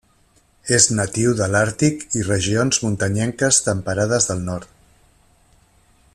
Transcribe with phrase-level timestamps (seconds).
[0.77, 4.75] És natiu de l'Àrtic i regions muntanyenques temperades del nord.